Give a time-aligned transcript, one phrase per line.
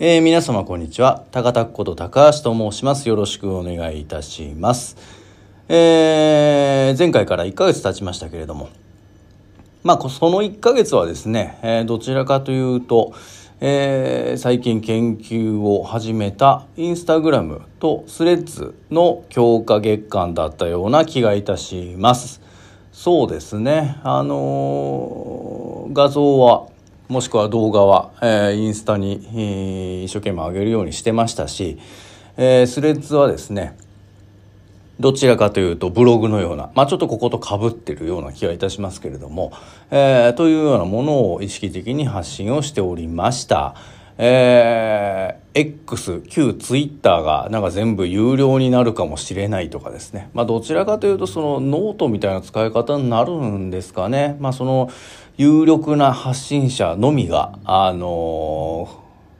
[0.00, 1.24] えー、皆様こんにちは。
[1.32, 3.08] 高田こと高橋と申します。
[3.08, 4.96] よろしくお願いいたします。
[5.68, 8.68] えー、前回から1ヶ月経ちましたけれども、
[9.82, 13.12] まあ、その1ヶ月はですね、えー、どちらかというと、
[13.60, 22.40] えー、最近研究を始めたインスタグラムとスレッズの強化月間だったような気がいたします。
[22.92, 23.96] そうですね。
[24.04, 26.68] あのー、画像は
[27.08, 31.78] もしくは動画は、えー、インスタに、えー、一生懸命上げるようにしてましたし、
[32.36, 33.78] えー、 Threads はですね、
[35.00, 39.52] どちらかというとブログのような、まあちょっとここと被ってるような気がいたしますけれども、
[39.90, 43.74] えー、というようなものを意識的に発信をしておりました。
[44.20, 50.28] えー、X、旧 Twitter がなんか全部有料になるかもしれないとかですね。
[50.34, 54.36] まあどちらかというとそのノートみたいな使い方になるんですかね。
[54.40, 54.90] まあその
[55.38, 58.88] 有力な発信者のみが、あの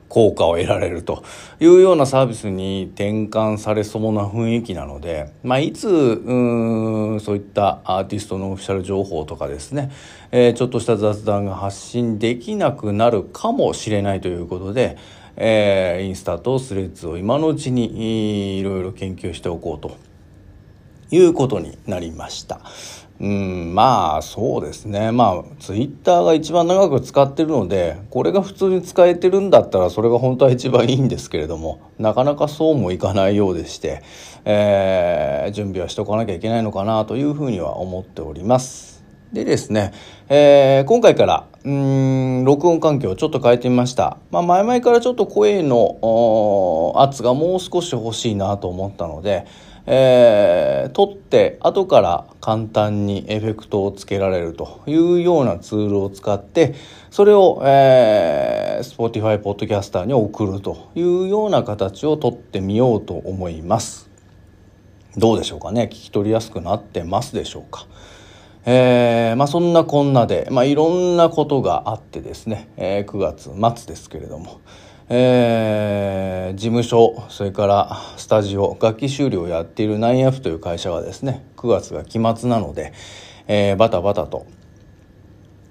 [0.07, 1.25] 効果を得られると
[1.59, 9.91] いうようなサービスに転換されそうな雰囲気なので、まあ、いつうんそういったアーティストのオフィシャル情報とかですね、
[10.31, 14.97] えー、ちょっとした雑談が発信できなくなるかもしれないということで、
[15.35, 19.97] えー、インスタとスレッズを今のうちにいろいろ研究しておこうと
[21.11, 22.61] いうことになりました。
[23.21, 25.11] うん、まあそうですね。
[25.11, 34.03] まあツイッターが一番長く使ってるので、これが普通に使えてるんだったらそれが本当は一番いいんですけれども、なかなかそうもいかないようでして、
[34.45, 39.03] えー、準備はしておかなきゃいけないのかなというふうには思っております。
[39.33, 39.91] でですね、
[40.29, 44.17] えー、今回から、うん、録音環境をちょっと変えてみました。
[44.31, 49.45] まあ前々からちょっと声の圧がもう少し欲しいなと思ったので、
[49.91, 56.75] えー、撮って後から簡単にエフェクトをつけられるというようなツールを使って
[57.09, 64.07] それを、えー、Spotify ポッドキャスターに送るというような形をとってみようと思います。
[65.17, 65.85] どうでしょうかね？
[65.85, 67.87] 聞き取りやすくなってますでしょうか？
[68.65, 74.61] えー、まあそんなこんなで、まあ、いろんなことがあってですね、えー、9月末ですけれども、
[75.09, 75.19] えー、
[76.55, 82.93] 事務所それからスタジオ楽器修理をやっているナイアフという会社はですね9月が期末なので、
[83.47, 84.45] えー、バタバタと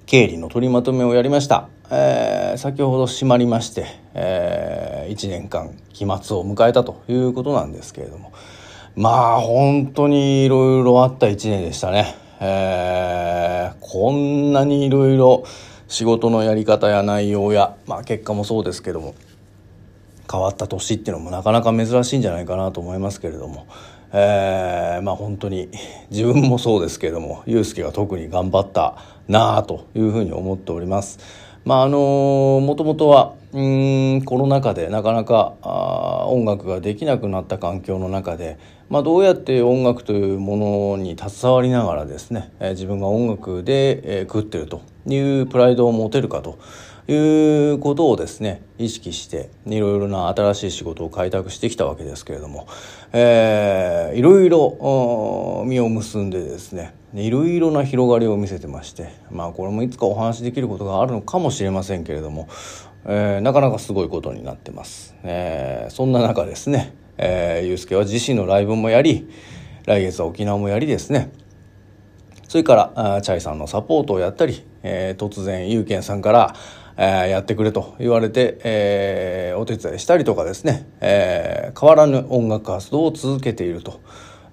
[0.07, 8.33] 経理の取りまとめをやりました、えー、先ほど閉まりまして、えー、1年間期末を迎えたということなんですけれども。
[8.97, 15.45] まあ本当にいろいろあった1年でしたね、えー、こんなにいろいろ
[15.87, 19.15] 仕事のやり方や内容や、まあ、結果もそうですけども。
[20.31, 23.67] 変わった年っていうのもなかなか珍しいんじゃないかなと思いますけれども、
[24.13, 25.71] えー、まあ本当に
[26.11, 28.97] 自分もそうですけれども祐介が特に頑張った
[29.29, 31.19] なあというふうに思っております。
[31.65, 38.59] まああのもともとはうんコロナ禍でなかなかあ音楽ができなくなった環境の中で、
[38.91, 46.59] まあ、どうやって音楽というものに携わりながらですね、えー、自分が音楽で、えー、食ってるというプライドを持てるかと
[47.13, 52.69] いうことをですね意識していろいろな新しい仕事を開拓してきたわけですけれども、
[53.13, 62.49] えー、いろいろ実を結んでですねいろいろな広がりを見せてましてまあこれもいつかお話しできることがあるのかもしれませんけれども、
[63.07, 65.15] えー、なかなかすごいことになってます。
[65.23, 69.31] えー、そんな中ですね、えー、ゆうすけは自身のライブもやり
[69.87, 71.33] 来月は沖縄もやりですね
[72.47, 76.55] それからチャイさんのサポートをやったり、えー、突然ゆうけんさんから
[76.99, 84.01] えやってくれと言われて、え、お手伝いしたりとかですね、え、変わらぬ音楽活動を続けていると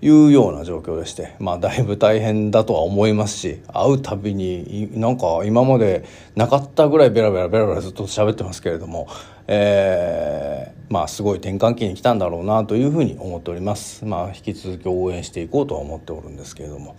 [0.01, 6.06] いうような状況でして、まあ、だいぶ大変だとは思いますし会うたびになんか今まで
[6.36, 9.07] なかったぐらいベラベラベラベラずっと喋ってますけれども、
[9.48, 14.06] えー、まあすごい転換期に来たんだろうなというふうに思っております。
[14.06, 16.95] まあ、引き続き応援していこうとは思っておるんですけれども。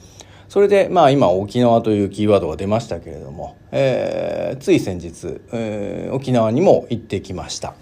[0.49, 7.75] それでまあ今沖縄というキーワードが出ましたけれども、えー、つい先日、えー、沖縄にも行ってきました。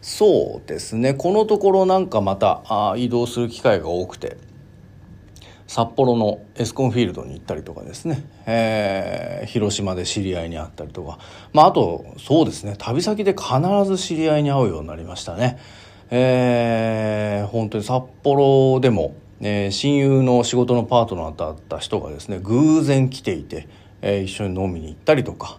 [0.00, 1.12] そうですね。
[1.14, 4.36] このところなんかまたあ移動する機会が多くて
[5.66, 11.18] 札幌のエスコンフィールドに行ったりとかですね、えー、広島で知り合いに会ったりとか、
[11.52, 12.74] まあ、あとそうですね。
[12.78, 13.50] 旅先で必
[13.84, 15.58] ず知り合いに会うようになりましたね。
[16.10, 23.68] えー、本当に札幌でもえー、親友の仕事のパートナーだった人がですね偶然来ていて、
[24.02, 25.58] えー、一緒に飲みに行ったりとか。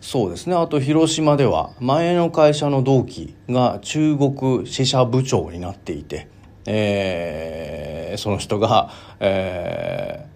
[0.00, 0.54] そうですね。
[0.54, 6.28] あと広島では前の会社の同期が中国支社部長になっていて、
[6.66, 8.90] えー、その人が、
[9.20, 10.26] え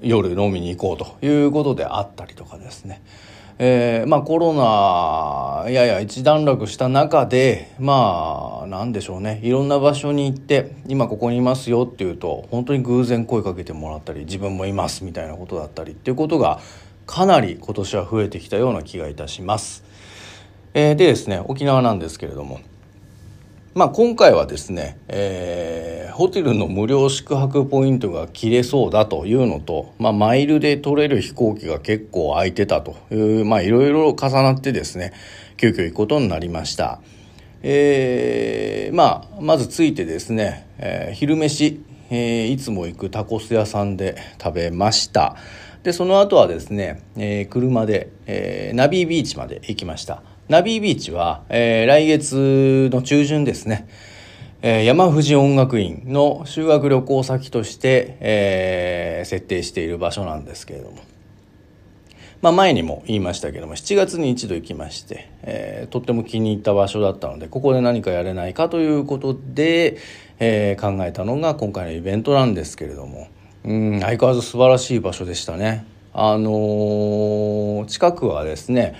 [0.00, 3.02] ー、夜飲みに行こうということであったりとかですね。
[3.60, 16.60] えー、まあコロナやや一段落した中でまあ何でしょうねいろんな場所に行って今ここにいますよっていうと本当に偶然声かけてもらったり自分もいますみたいなことだったりっていうことが
[17.06, 19.82] かなり今年は増えてきたような気がいたします。
[20.74, 22.60] えー、でですね沖縄なんですけれども
[23.78, 35.12] まあ、今回はですね、えー、ホテルの無料宿泊ポイントが切れそうだというのと、まあ、マイルで取れる飛行機が結構空いてたという、まあ、いろいろ重なってですね、
[35.56, 37.00] 急遽行くことになりました。
[37.62, 41.80] えー、まあ、まず着いてですね、えー、昼飯、
[42.10, 45.36] えー、いつも行くタコス屋さんで食べました。
[45.84, 50.24] で、その後はですね、えー、車で、えー、ナビービーチまで行きました。
[50.48, 53.86] ナビービーチは、えー、来月の中旬ですね、
[54.62, 60.96] えー、山藤音楽院の修学旅行先として、えー、設定している場所なんですけれども、
[62.40, 69.98] まあ、前にも言いましたけども7月に一度行きまして、えー、とっても気に入った場所だったのでここで何かやれないかということで、
[70.38, 73.28] えー、考えたのが今回のイベントなんですけれども。
[73.64, 75.84] うん相変わらず素晴らしい場所でしたね。
[76.14, 78.94] あのー、近くはですね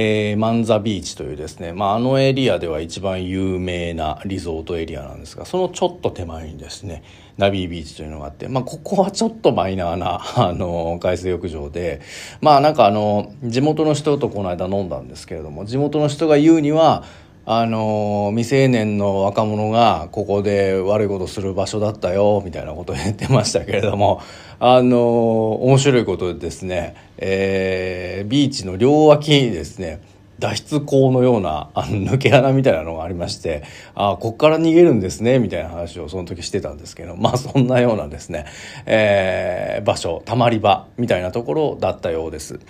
[0.00, 7.02] えー、マンザビーチというですね、まあ、あのエリアでは一番有名なリゾートエリアなんですがそのちょっと手前にですね
[7.36, 12.00] ナビービーチというのがあって、まあ、ここはちょっとマイナーな あの海水浴場で
[12.40, 17.02] まあなんかあの地元の人とこの間飲んだんですけれども地元の人が言うには
[17.44, 24.20] あの未成年の若者がここで悪いことする場所だったよみたいなことを言ってましたけれども
[24.60, 30.00] あの面白いことでですね、えー、ビーチの両脇にですね
[30.38, 33.62] 脱出口のようなあの抜け穴みたいなのがありまして
[33.94, 38.46] ああこっから逃げるんですねみたいな話をその時してたんですけどまあそんなようなですね、
[38.86, 42.60] えー、場所たまり場みたいなところだったようです。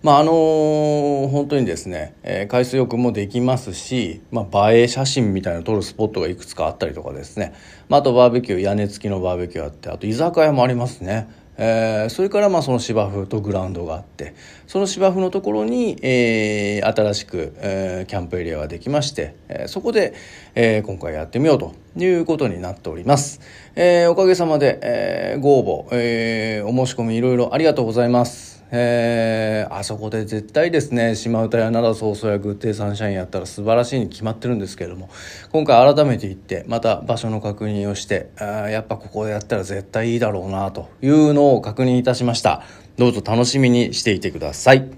[0.00, 7.52] まああのー、本当にですね、えー、海水浴もできますし、まあ、映え写真みたいな撮るスポットがいくつかあったりとかですね、
[7.88, 11.28] まあ、あとバーベキュー屋根付きのバーベキューあってあと居酒屋もありますね。
[11.60, 14.36] えー、それからまあその芝生とグラウンドがあって
[14.68, 20.14] その芝生のところに、えー、新しく、えー、キャンプエリアができまして、えー、そこで、
[20.54, 23.40] えー、今回やってみようということになっております、
[23.74, 28.57] えー、おかげさまで、えー、ご応募、えー、お申し込みいろいろありがとうございます。
[28.70, 35.08] えー、あそこで絶対ですね島唄や灘早々やグッデイサンシャインやったら素晴らしいに決まってるんですけれども
[35.52, 42.62] 今回改めて行ってまた場所の確認をしてあやっぱここでやったら絶対いいだろうなというのを確認いたしました。
[42.98, 44.90] どうぞ楽しみにしていてください。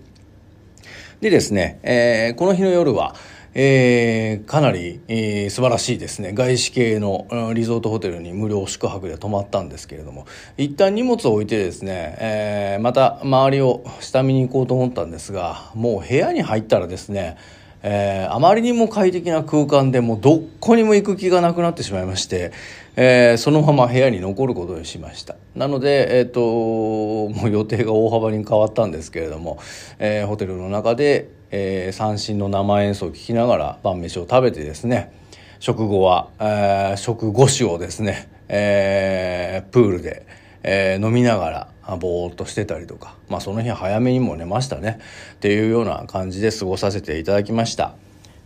[1.20, 3.14] でですね、えー、この日の夜は
[3.54, 6.32] えー、かなり、えー、素晴らしいですね。
[6.32, 10.26] 外資系のリゾートホテルに無料宿泊で泊まったんですけれども。
[10.56, 17.36] 一旦荷物を置いてですね、えー、また周りを下見に行こうと思ったんですがもう部屋に入ったらですね
[17.82, 22.52] えー、あまりにも快適な空間でもうどこにも行く気がなくなってしまいまして、
[22.96, 25.36] えー、そのまま部屋に残ることにしました。
[25.54, 29.58] なので、えーと、もう予定が大幅に変わったんですけれども、
[29.98, 35.12] えー、ホテルの中で、えー、三振の生演奏を聴きながら晩飯を食べてですね
[35.58, 40.26] 食後は、えー、食後酒をですね、えー、プールで、
[40.62, 41.50] えー、飲みなが
[41.86, 45.00] らぼーっとしてたりとか、まあ、その日早めにも寝ましたね
[45.34, 47.94] っていうような感じで過ごさせていただきました。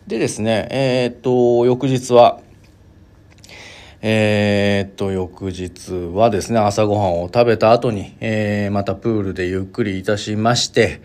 [0.06, 2.40] でですねえー、っと翌日は
[4.02, 11.00] えー、っと翌日はですね朝ごはんを食べた後に、えー、またプールでゆっくりいたしまして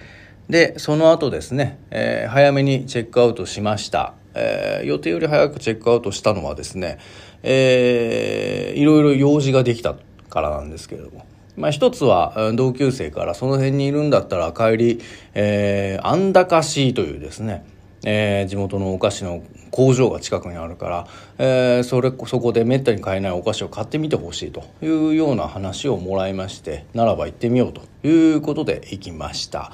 [0.49, 6.97] でその後ですね、えー、早めにチェックアウトしました、えー、予定より早くチェックアウトしたのはですね、
[7.43, 9.95] えー、いろいろ用事ができた
[10.29, 11.25] からなんですけれども
[11.59, 15.01] まあ、一つは同級生からその辺にいるんだったら帰り、
[15.33, 17.65] えー、安高市というですね、
[18.05, 29.73] えー、地元のお菓子の工場が近くにあるから、えー、それそこでめったに買えないお菓子を買ってみてほしいというような話をもらいましてならば行ってみようということで行きました。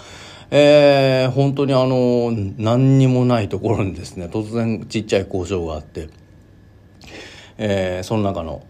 [0.51, 6.09] えー、本当にあの何にもないところにですね突然ちっちゃい工場があって
[7.57, 8.63] えー、その中の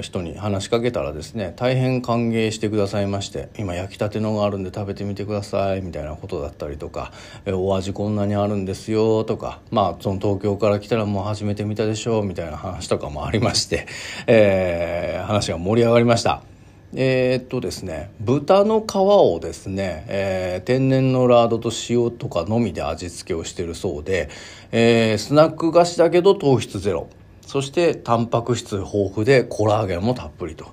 [0.00, 7.12] 人に話しかけたらですね大変歓迎してくださいまして今焼きたてのがあるんで食べてみてくださいみたいなことだったりとか、
[7.44, 13.86] えー、お味こんなにあるんですよとかまあその東京から来たらもう初めて見たでしょうみたいな話とかもありまして、
[14.26, 16.51] えー、話が盛り上がりました。
[16.94, 24.28] えー、っとですね豚の皮をですね、えー、天然のラードと塩とかのみで味付けをしてるそうで、
[24.72, 27.08] えー、スナック菓子だけど糖質ゼロ
[27.46, 30.72] そしてタンパク質豊富でコラーゲンもたっぷりと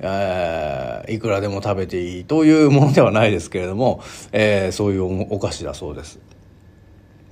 [0.00, 6.20] えー、いくらでも食べていいというものではないですけれども、えー、そういうお菓子だそうです。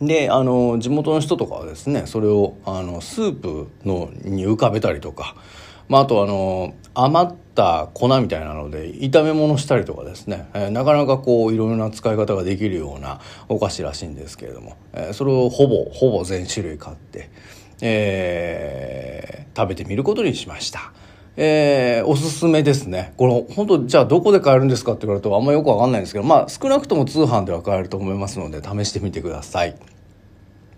[0.00, 5.34] であの地元の人とかはですねそれをあのスープのに浮かべたりとか、
[5.88, 17.30] まあ、あとあの余った粉みたいなので炒め物したりとかですね、えー、なかなかこういろいろな使い方ができるようなお菓子らしいんですけれども、えー、それをほぼほぼ全種類買って、
[17.80, 20.92] えー、食べてみることにしました。
[21.38, 23.12] えー、おすすめですね。
[23.18, 29.76] これ本当じゃあどこで買えるんですかって言われるとあんまよくわかんないんですけど、まあ少なくとも通販では買えると思いますので試してみてください。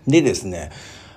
[0.05, 0.71] でですね、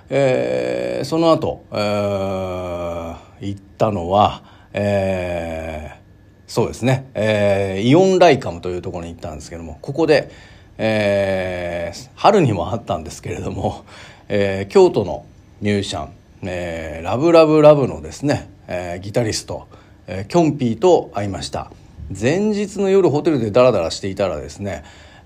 [0.09, 10.31] えー、その後、えー、行ったのは、えー、そうですね、えー、イオンライカムというところに行ったんですけども、ここで、
[10.77, 13.85] えー、春にもあったんですけれども、
[14.27, 15.25] えー、京都の
[15.61, 16.09] ミュージシャン、
[16.43, 19.67] えー、ラブラブラブのですね、えー、ギタリスト、
[20.07, 21.71] えー、キョンピーと会いました。
[22.09, 24.83] 前日の夜ホテルでダラダラしていたらですね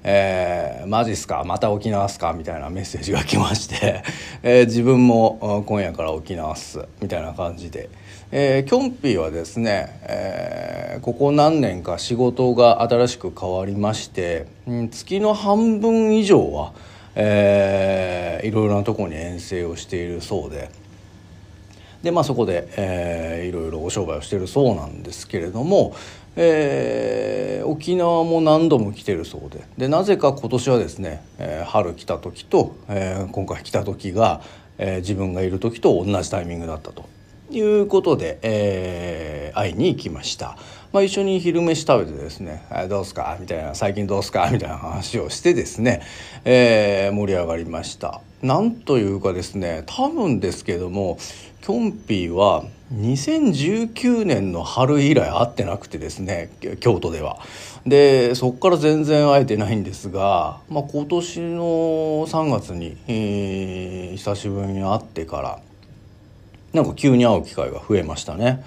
[0.09, 4.03] えー、マジっすかまた沖縄っすかみたいなメッセージが来まして、
[4.41, 7.89] えー、自分も今夜から沖縄っすみたいな感じで、
[8.29, 16.73] えー、キョンピーはですね、えー、ここ何年か仕事が新しく変わりまして、うん、月の半分以上は、
[17.15, 20.69] えー、いろいろなところに遠征をしているそうで。
[22.03, 25.95] でまあそこで、えー、いろいろお商売をしているそうなんですけれども、
[26.35, 34.41] えー、沖縄も何度も来てるそうででなぜか今年はですね、えー、春来た時と、えー、今回来た時が、
[34.77, 37.09] えー、自分がいる時と同じタイミングだったと
[37.51, 40.57] いうことで、えー、会いに行きました。
[40.93, 46.01] まあ、一緒に昼飯食べてですね「どうすか?」みたいな「最近どうすか?」みたいな話をしてですね、
[46.45, 51.17] えー、盛り上がりましたなんというかですね多分ですけども
[51.61, 52.63] キョンピーは
[52.95, 56.49] 2019年の春以来会ってなくてですね
[56.79, 57.39] 京都では
[57.85, 61.63] でそこから全然会えてないんですが、まあ、今年の
[62.27, 65.59] 3月に、えー、久しぶりに会ってから
[66.73, 68.63] なんか急に会う機会が増えましたね。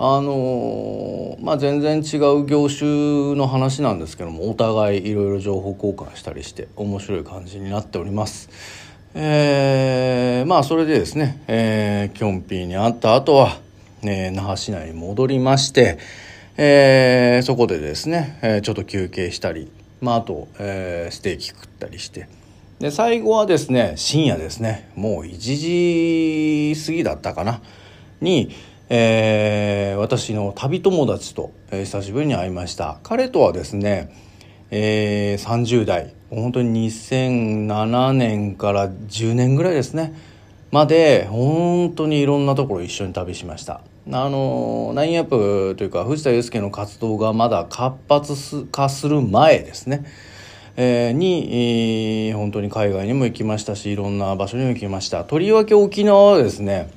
[0.00, 8.48] あのまあ、全然違う業種の話なんですけどもお互いいろいろ情報交換したりして面白い感じになっております。
[9.14, 13.58] えー、まあそれでですね、えー、キョンピーに会った後は、
[14.02, 15.98] えー、那覇市内に戻りまして、
[16.56, 19.68] えー、そこでですね、えー、ちょっと休憩したり、
[20.00, 22.28] まあ、あと、えー、ステーキ食ったりして
[22.80, 24.90] で最後はですね深夜ですね。
[24.94, 27.60] もう1時過ぎだったかな。
[28.20, 28.54] に、
[28.88, 33.00] えー、私の旅友達と、えー、久しぶりに会いました。
[33.02, 34.14] 彼とはですね、
[34.70, 36.14] えー、30代。
[36.30, 40.14] 本当に2007年から10年ぐらいですね。
[40.70, 43.80] まで本当にいろんなところ一緒に旅しました。
[44.10, 50.04] あのナインアップというか藤田祐介の活動がまだ活発化する前ですね、
[50.80, 56.88] えー、に、えー、本当に海外にも行きましたしいろんな場所にも行きましたとりわけ沖縄はですね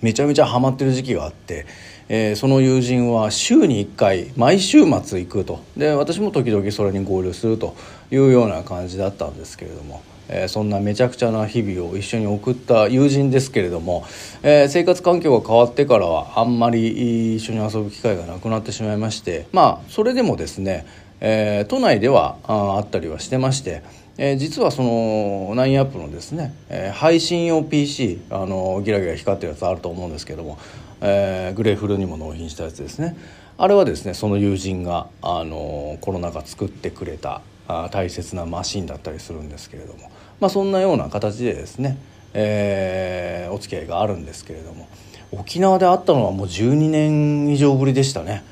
[0.00, 1.66] めちゃめちゃハマってる時期があって、
[2.08, 7.74] えー、その友人は週に1回毎週末行くとで私も時々それに合流すると
[8.12, 10.00] いうような感じだったんですけれども。
[10.28, 14.06] えー、そんなめちゃくちゃな日々を一緒に送った友人ですけれども、
[14.42, 20.86] えー、生活環境が変わってからはあんまり一緒に遊ぶ機会がなくなってしまいましてまあそれでもですね、
[21.20, 23.82] えー、都内ではああったりはしてまして、
[24.18, 30.58] えー、実はそのナインアップのですね、えー、配信用 PC あのギラギラ光ってるやつあると思うんですけども、
[31.00, 33.16] えー、グレーフルにも納品したやつですね。
[33.56, 41.96] あれはですねその友人があのコロナ禍作ってくれたあ大切なマシンだったりするんですけれども、まあ、そんなような形でですね、
[42.34, 44.88] えー、お付き合いがあるんですけれども
[45.32, 48.44] 沖縄で会ったのはもう12年以上ぶりでしたね。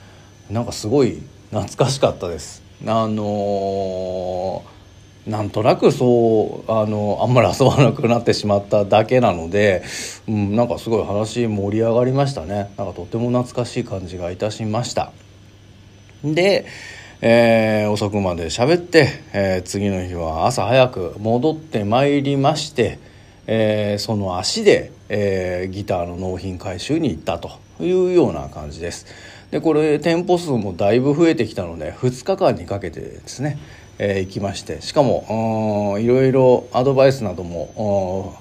[0.50, 1.22] なんかすごい
[1.52, 2.62] 懐かしかったです。
[2.86, 4.72] あのー
[5.26, 9.84] なんとなくそうあのあんまり遊ばなくなってしまっただけなので、
[10.26, 12.72] うん、なんかすごい話盛り上がりましたね。
[12.76, 15.12] なんかとても懐かしい感じがいたしました。
[16.24, 16.66] で、
[17.20, 22.98] えー、遅くまで喋って、えー、次の日は朝早く戻ってまいりまして、
[23.46, 29.06] えー、その足で、えギターの納品回収に行ったというような感じです。
[29.52, 33.58] でこれ店舗数もだいぶ増えてきたので2日間にかけてですね
[33.98, 38.40] えー、行きましてしかもいろいろアドバイスなども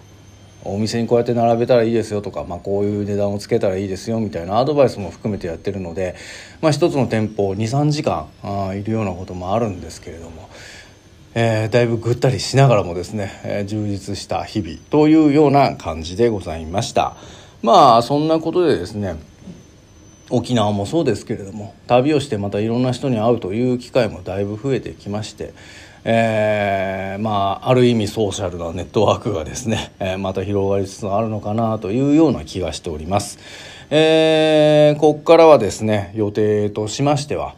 [0.63, 6.15] お店にこうやって並べたらいいですよとか、まあ、こういう値段をつけたらいいですよみたいなアドバイスも含めてやってるので、
[6.61, 8.27] まあ、一つの店舗23時間
[8.75, 10.49] いるようなこともあるんですけれども、
[11.33, 17.17] えー、だいぶぐったりしながらもですね、えー、充実した日々というような感じでございました。
[17.63, 19.15] まあそんなことでですね
[20.31, 25.53] 沖縄もそうですけれども旅をしてまたいろんな人に会うという機会もだいぶ増えてきまして、
[26.03, 33.39] えー、まあある意味ソーシャルなネットワークがですね、えー、また広がりつつあるのかなというような気がしております。
[33.89, 37.55] えー、ここからはですね予定としましては、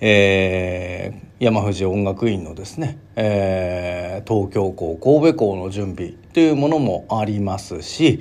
[0.00, 8.20] えー、山藤音楽院のですね、えー、東京校神戸校の準備というものもありますし、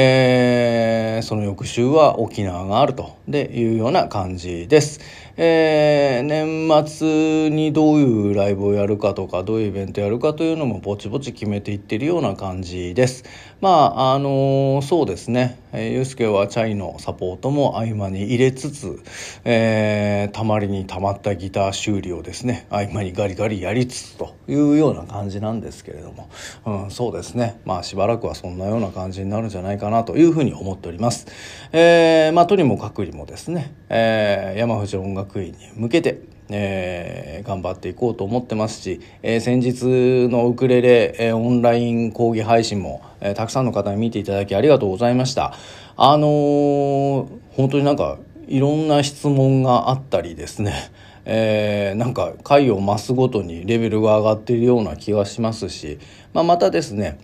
[0.00, 5.00] えー、その翌週は沖縄があるというような感じです。
[5.40, 13.24] えー、年末にどういうライブをやるかとかどういうイベントやるかというのもぼちぼち決めていってるような感じです。
[13.60, 19.00] まああのー、そうですね、えー、ゆうすけはチャイのサポートも合間に入れつつ、
[19.44, 26.30] えー、たまりにたまったギター修理をですね合間にガリガリやりつつというような感じなんですけれども、
[26.66, 31.26] うん、そうですねまあしばらくはそんなような感じになるんじゃないかなというふうに思っております。
[31.72, 36.20] えー、まあとにもかくにもですね、えー、山藤音楽院に向けて
[36.50, 45.54] えー、頑張っていこうと思ってますし、えー、先日のウクレレ、えー、オンライン講義配信も、えー、たくさんの方に見ていただきありがとうございました。
[45.96, 50.72] あのー、本当になんかいろんな質問があったりですね、
[51.26, 55.98] えー、なんか回を増すごとにレベルが上がっているような気がしますし、
[56.32, 57.18] まあ、またですね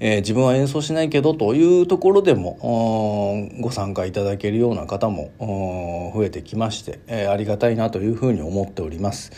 [0.00, 9.32] えー、自分は演奏しないけどというところでもご参加いただけるような方も増えてきまして、えー、ありがたいなというふうに思っております。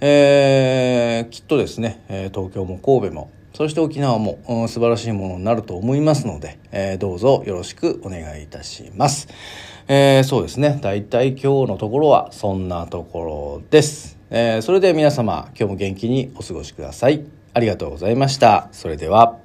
[0.00, 9.28] えー、きっとですね東京も神戸もそして沖縄も、うん、素晴らしいものになると思いますので、えー、どうぞよろしくお願いいたします。
[9.86, 10.78] えー、そうですね。
[10.82, 14.18] だいたい今日のところはそんなところです。
[14.30, 17.24] えー、それでは皆様、今日も元気にお過ごしください。
[17.52, 18.68] ありがとうございました。
[18.72, 19.43] それでは。